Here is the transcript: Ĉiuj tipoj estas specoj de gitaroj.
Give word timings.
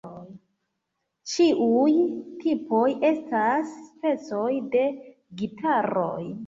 Ĉiuj 1.33 1.91
tipoj 2.41 2.83
estas 3.11 3.77
specoj 3.93 4.51
de 4.77 4.87
gitaroj. 5.45 6.21